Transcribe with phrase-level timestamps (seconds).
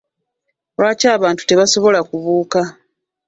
[0.77, 2.59] Lwaki abantu tebasobola kubuuka?